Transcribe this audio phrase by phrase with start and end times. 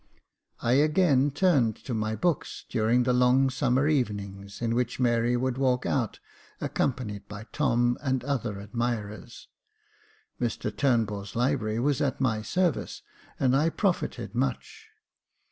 [0.63, 5.59] I again turned to my books during the long summer evenings, in which Mary would
[5.59, 6.19] walk out,
[6.59, 9.47] accompanied by Tom, and other admirers;
[10.41, 13.03] Mr Turnbull's library was at my service,
[13.39, 14.87] and I profited much.